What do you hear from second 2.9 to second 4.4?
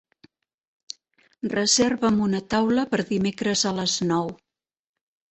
per dimecres a les nou.